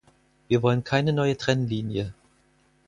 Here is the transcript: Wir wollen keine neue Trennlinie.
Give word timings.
Wir 0.47 0.63
wollen 0.63 0.83
keine 0.83 1.13
neue 1.13 1.37
Trennlinie. 1.37 2.15